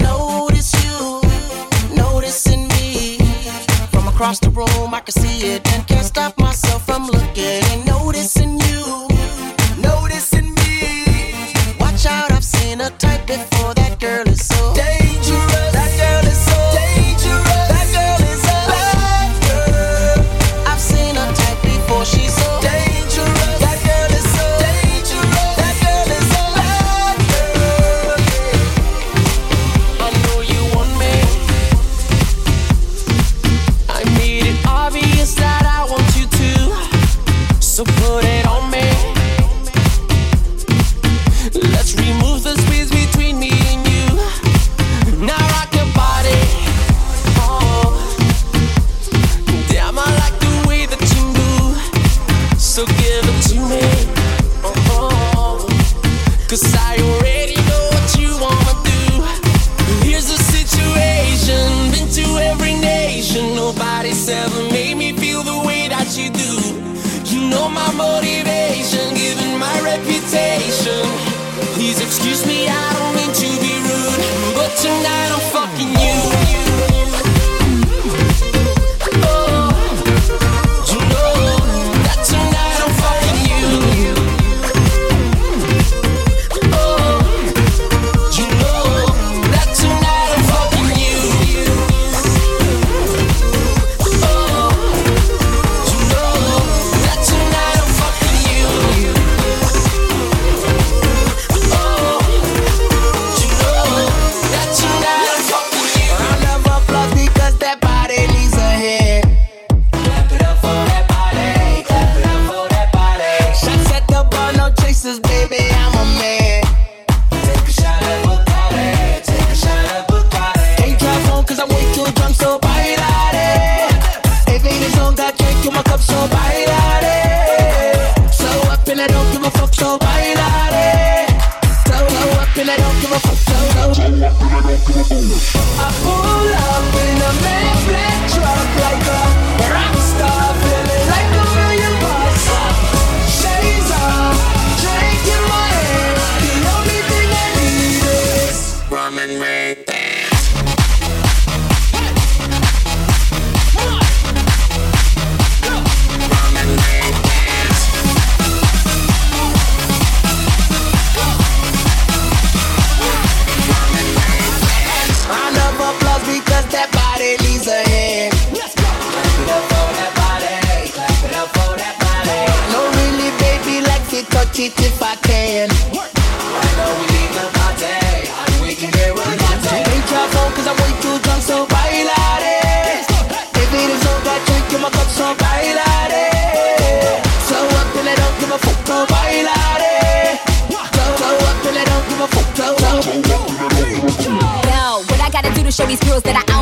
notice 0.00 0.72
you 0.84 1.22
noticing 1.96 2.68
me 2.68 3.18
from 3.90 4.08
across 4.08 4.38
the 4.40 4.50
room. 4.50 4.94
I 4.94 5.00
can 5.00 5.12
see 5.12 5.54
it 5.54 5.66
and 5.72 5.86
can't 5.86 6.04
stop 6.04 6.38
myself. 6.38 6.91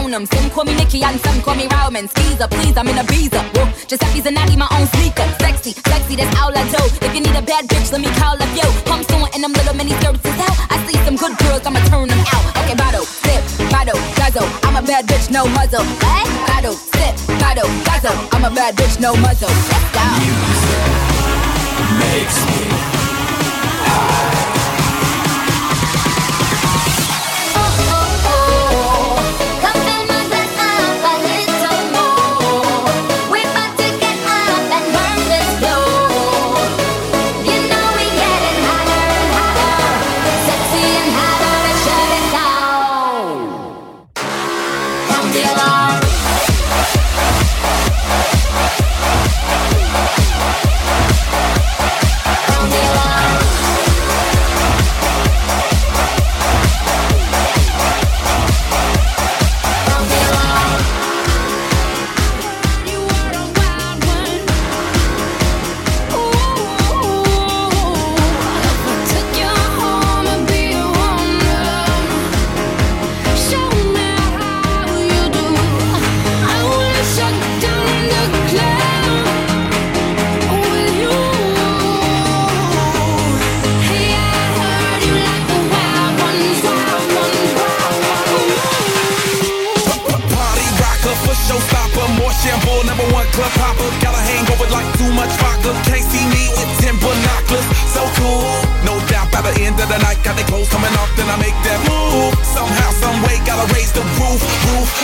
own 0.01 0.11
them. 0.11 0.27
Some 0.27 0.51
call 0.51 0.65
me 0.65 0.75
Nicki 0.75 1.03
and 1.03 1.21
some 1.21 1.41
call 1.43 1.55
me 1.55 1.67
Roman. 1.69 2.09
Skeezer, 2.09 2.49
please, 2.49 2.77
I'm 2.77 2.89
in 2.89 2.99
a 2.99 3.05
visa. 3.05 3.41
Whoa, 3.55 3.67
Giuseppe's 3.87 4.27
a 4.27 4.31
natty, 4.31 4.57
my 4.57 4.69
own 4.73 4.87
sneaker. 4.97 5.27
Sexy, 5.41 5.73
sexy, 5.73 6.17
that's 6.17 6.35
all 6.41 6.53
I 6.57 6.65
do. 6.69 6.83
If 7.05 7.15
you 7.15 7.21
need 7.21 7.37
a 7.37 7.43
bad 7.43 7.69
bitch, 7.69 7.93
let 7.93 8.01
me 8.01 8.11
call 8.17 8.37
up 8.41 8.51
yo. 8.57 8.67
Pumps 8.89 9.13
on 9.13 9.29
and 9.35 9.43
them 9.45 9.53
little 9.53 9.75
mini 9.75 9.93
skirts 10.01 10.25
is 10.25 10.37
hell. 10.41 10.55
I 10.73 10.77
see 10.87 10.99
some 11.05 11.17
good 11.17 11.37
girls, 11.39 11.65
I'ma 11.67 11.81
turn 11.93 12.09
them 12.09 12.23
out. 12.33 12.45
Okay, 12.65 12.75
bottle, 12.75 13.05
sip, 13.05 13.43
bottle, 13.71 13.99
guzzle. 14.17 14.49
I'm 14.65 14.77
a 14.77 14.83
bad 14.83 15.07
bitch, 15.07 15.31
no 15.31 15.47
muzzle. 15.47 15.85
What? 15.85 16.27
Bottle, 16.49 16.75
sip, 16.75 17.15
bottle, 17.39 17.69
guzzle. 17.85 18.17
I'm 18.33 18.45
a 18.45 18.51
bad 18.51 18.77
bitch, 18.77 19.01
no 19.01 19.15
muzzle. 19.17 19.53
Let's 19.69 19.87
go. 19.95 20.05
Music 20.21 21.11
makes 22.01 22.37
me 22.49 22.61
high. 23.85 24.30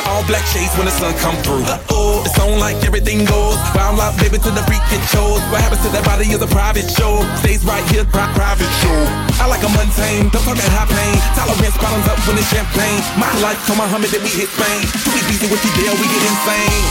All 0.07 0.23
black 0.27 0.47
shades 0.47 0.73
when 0.77 0.87
the 0.87 0.95
sun 0.95 1.13
come 1.19 1.37
through. 1.43 1.65
Oh, 1.91 2.23
it's 2.25 2.39
on 2.39 2.59
like 2.59 2.79
everything 2.87 3.25
goes. 3.27 3.59
Wild 3.75 3.99
out, 4.01 4.15
baby, 4.19 4.39
to 4.39 4.51
the 4.51 4.63
freak 4.67 4.83
shows. 5.11 5.41
What 5.51 5.61
happens 5.61 5.83
to 5.83 5.91
that 5.95 6.05
body 6.05 6.31
is 6.31 6.41
a 6.43 6.47
private 6.47 6.89
show. 6.91 7.23
Stays 7.43 7.65
right 7.65 7.85
here, 7.91 8.05
pri- 8.05 8.31
private 8.35 8.71
show. 8.83 8.99
I 9.43 9.47
like 9.47 9.63
a 9.63 9.71
mundane, 9.71 10.31
don't 10.31 10.43
talk 10.47 10.57
that 10.57 10.73
high 10.73 10.89
pain. 10.89 11.17
Tolerance 11.37 11.77
bottoms 11.79 12.07
up 12.09 12.19
when 12.27 12.39
it's 12.39 12.49
champagne. 12.51 13.03
My 13.19 13.31
life, 13.43 13.59
told 13.67 13.79
Muhammad 13.79 14.11
that 14.15 14.23
we 14.23 14.31
hit 14.31 14.49
Spain. 14.51 14.83
Too 15.05 15.15
easy 15.31 15.47
with 15.51 15.63
you 15.63 15.73
there, 15.83 15.95
we 15.95 16.07
get 16.07 16.23
insane. 16.23 16.83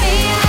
Hey, 0.00 0.43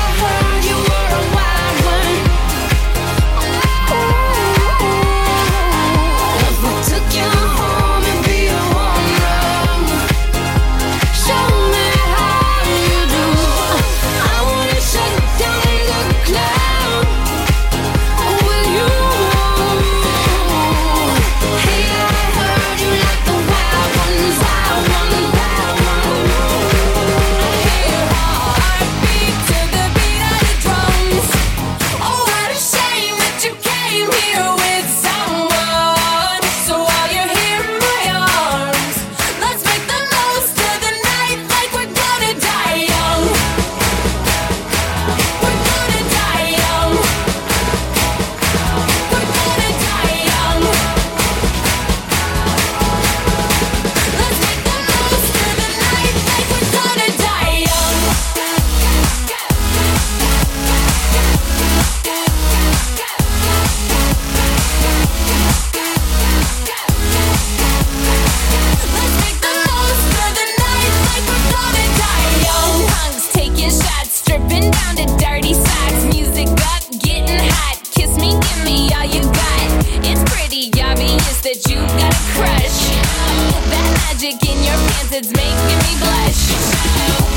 magic 84.26 84.50
in 84.50 84.64
your 84.64 84.74
pants, 84.74 85.12
it's 85.12 85.32
making 85.34 85.80
me 85.86 85.94
blush. 86.00 86.50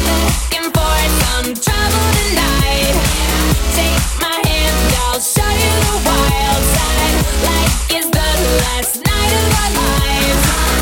Looking 0.08 0.70
for 0.72 0.96
some 1.20 1.48
trouble 1.54 2.08
tonight. 2.16 2.96
Take 3.76 4.04
my 4.20 4.36
hand, 4.48 4.94
I'll 5.04 5.20
show 5.20 5.52
you 5.62 5.72
the 5.84 5.96
wild 6.06 6.64
side. 6.74 7.16
Like 7.44 7.72
it's 7.96 8.08
the 8.08 8.30
last 8.62 9.04
night 9.04 9.32
of 9.40 9.46
our 9.60 9.70
lives. 9.76 10.77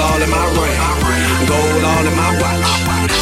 Gold 0.00 0.16
all 0.16 0.22
in 0.22 0.30
my 0.32 0.40
ring. 0.56 0.80
Gold 1.44 1.84
all 1.84 2.06
in 2.08 2.16
my 2.16 2.32
watch. 2.40 2.64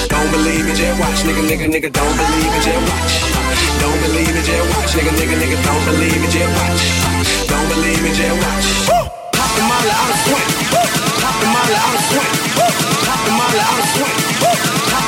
Don't 0.07 0.31
believe 0.31 0.63
it, 0.71 0.77
just 0.79 0.95
watch. 1.01 1.27
Nigga, 1.27 1.43
nigga, 1.43 1.67
nigga, 1.67 1.91
don't 1.91 2.15
believe 2.15 2.55
it, 2.55 2.63
just 2.63 2.79
watch. 2.87 3.19
Don't 3.83 3.99
believe 4.07 4.31
just 4.47 4.63
watch. 4.71 4.95
Nigga, 4.95 5.11
nigga, 5.19 5.35
nigga, 5.43 5.59
don't 5.67 5.85
believe 5.91 6.23
it, 6.23 6.31
just 6.31 6.47
watch. 6.55 6.83
Don't 7.51 7.67
believe 7.67 7.99
it, 7.99 8.15
just 8.15 8.31
watch. 8.39 8.95
Pop 9.35 9.51
the 9.59 9.63
molly. 9.67 9.91
Pop 11.19 11.35
the 11.43 11.51
molly. 11.51 11.75
Pop 11.75 13.27
the 13.27 13.35
molly, 13.35 13.59
pop 13.59 13.83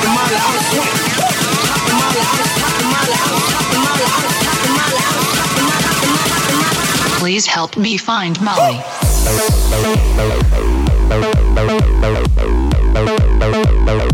the 0.03 0.11
molly. 0.11 0.41
Please 7.21 7.47
help 7.47 7.77
me 7.77 7.97
find 7.97 8.41
Molly. 8.41 9.10
Pop 13.91 14.10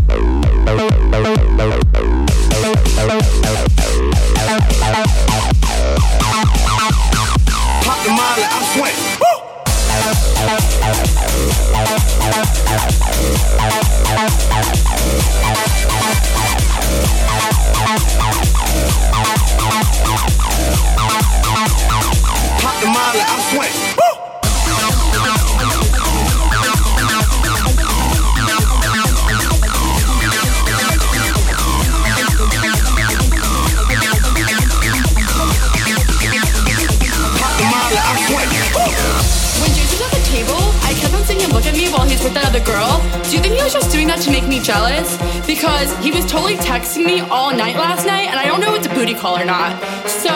just 43.77 43.91
doing 43.93 44.07
that 44.07 44.17
to 44.25 44.31
make 44.31 44.47
me 44.49 44.57
jealous 44.57 45.05
because 45.45 45.93
he 46.01 46.09
was 46.09 46.25
totally 46.25 46.57
texting 46.57 47.05
me 47.05 47.21
all 47.29 47.53
night 47.53 47.75
last 47.77 48.09
night, 48.09 48.33
and 48.33 48.39
I 48.39 48.49
don't 48.49 48.57
know 48.57 48.73
if 48.73 48.81
it's 48.81 48.89
a 48.89 48.95
booty 48.97 49.13
call 49.13 49.37
or 49.37 49.45
not. 49.45 49.77
So, 50.09 50.33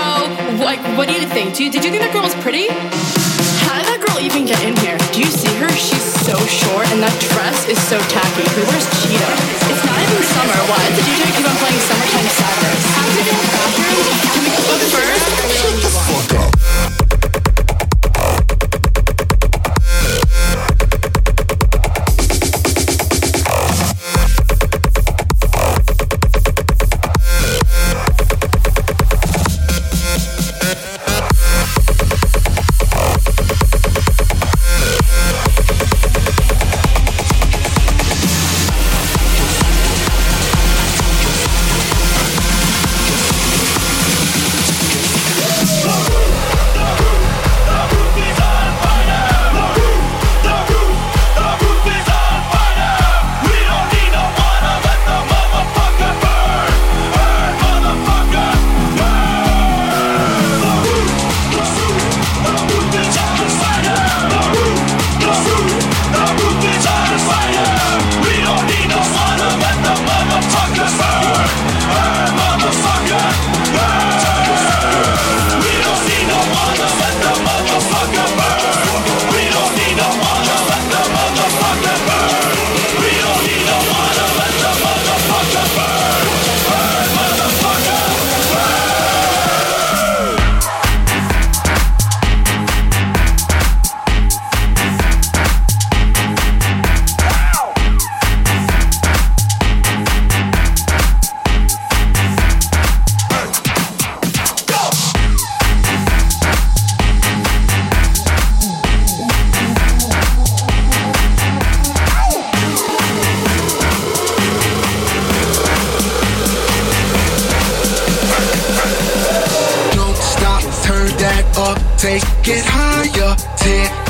like, 0.62 0.78
what 0.94 1.10
do 1.10 1.14
you 1.18 1.26
think? 1.26 1.56
Do 1.58 1.66
you, 1.66 1.72
did 1.72 1.82
you 1.82 1.90
think 1.90 2.06
that 2.06 2.14
girl 2.14 2.22
was 2.22 2.38
pretty? 2.46 2.70
How 3.66 3.82
did 3.82 3.88
that 3.90 3.98
girl 4.06 4.22
even 4.22 4.46
get 4.46 4.62
in 4.62 4.78
here? 4.86 5.00
Do 5.10 5.26
you 5.26 5.32
see 5.32 5.50
her? 5.58 5.72
She's 5.74 6.06
so 6.22 6.38
short, 6.46 6.86
and 6.94 7.02
that 7.02 7.16
dress 7.34 7.66
is 7.66 7.82
so 7.90 7.98
tacky. 8.14 8.46
Who 8.54 8.62
wears 8.70 8.86
cheetah? 9.02 9.34
It's 9.74 9.84
not 9.90 9.98
even 9.98 10.22
summer. 10.38 10.60
Why 10.70 10.80
does 10.86 11.02
the 11.02 11.06
DJ 11.08 11.22
keep 11.34 11.50
on 11.50 11.58
playing 11.58 11.82
summertime 11.82 12.30
sadness? 12.30 12.82
To 13.12 13.22
the 13.26 13.36
bathroom? 13.58 13.98
Can 14.38 14.42
we 14.46 14.52
go 14.54 14.76
first? 14.94 15.41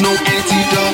No 0.00 0.10
antidote. 0.10 0.85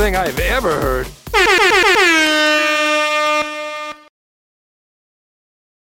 Thing 0.00 0.16
I've. 0.16 0.49